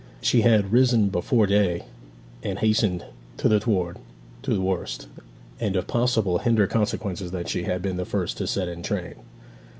[0.19, 1.85] She had risen before day
[2.41, 3.05] and hastened
[3.37, 3.99] thitherward
[4.41, 5.07] to know the worst,
[5.59, 9.13] and if possible hinder consequences that she had been the first to set in train.